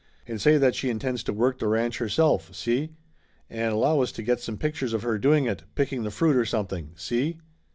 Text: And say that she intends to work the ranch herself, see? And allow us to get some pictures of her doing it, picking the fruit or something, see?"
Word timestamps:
And 0.25 0.41
say 0.41 0.57
that 0.57 0.73
she 0.73 0.89
intends 0.89 1.21
to 1.25 1.31
work 1.31 1.59
the 1.59 1.67
ranch 1.67 1.99
herself, 1.99 2.55
see? 2.55 2.95
And 3.51 3.71
allow 3.71 3.99
us 4.01 4.11
to 4.13 4.23
get 4.23 4.39
some 4.39 4.57
pictures 4.57 4.93
of 4.93 5.03
her 5.03 5.19
doing 5.19 5.45
it, 5.45 5.63
picking 5.75 6.01
the 6.01 6.09
fruit 6.09 6.35
or 6.35 6.43
something, 6.45 6.93
see?" 6.95 7.37